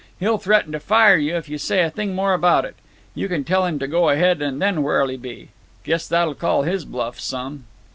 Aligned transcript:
He'll 0.19 0.39
threaten 0.39 0.71
to 0.71 0.79
fire 0.79 1.15
you 1.15 1.35
if 1.35 1.47
you 1.47 1.59
say 1.59 1.83
a 1.83 1.91
thing 1.91 2.15
more 2.15 2.33
about 2.33 2.65
it. 2.65 2.75
You 3.13 3.27
can 3.29 3.43
tell 3.43 3.67
him 3.67 3.77
to 3.77 3.87
go 3.87 4.09
ahead, 4.09 4.41
and 4.41 4.59
then 4.59 4.81
where'll 4.81 5.09
he 5.09 5.15
be? 5.17 5.49
Guess 5.83 6.07
that'll 6.07 6.33
call 6.33 6.63
his 6.63 6.85
bluff 6.85 7.19
some!" 7.19 7.65